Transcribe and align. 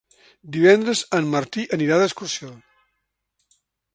Divendres 0.53 1.01
en 1.17 1.27
Martí 1.35 1.67
anirà 1.77 2.01
d'excursió. 2.03 2.51